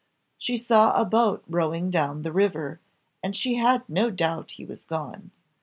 [0.39, 2.79] She saw a boat rowing down the river,
[3.21, 5.29] and she had no doubt he was gone.